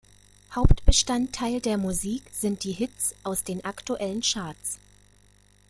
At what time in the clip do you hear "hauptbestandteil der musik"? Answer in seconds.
0.55-2.23